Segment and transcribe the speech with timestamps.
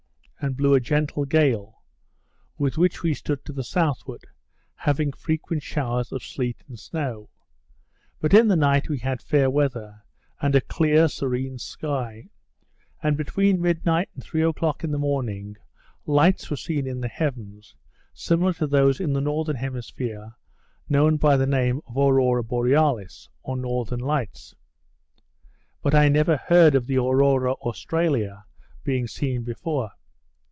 [0.43, 1.83] and blew a gentle gale,
[2.57, 4.23] with which we stood to the southward;
[4.73, 7.29] having frequent showers of sleet and snow.
[8.19, 10.01] But, in the night, we had fair weather,
[10.41, 12.31] and a clear serene sky;
[13.03, 15.57] and, between midnight and three o'clock in the morning,
[16.07, 17.75] lights were seen in the heavens,
[18.11, 20.31] similar to those in the northern hemisphere,
[20.89, 24.55] known by the name of Aurora Borealis, or Northern Lights;
[25.83, 28.45] but I never heard of the Aurora Australia
[28.83, 29.91] been seen before.